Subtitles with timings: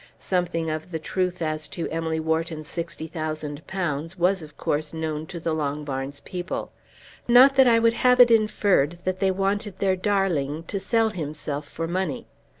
[0.17, 5.53] Something of the truth as to Emily Wharton's £60,000 was, of course, known to the
[5.53, 6.71] Longbarns people.
[7.27, 11.67] Not that I would have it inferred that they wanted their darling to sell himself
[11.67, 12.25] for money.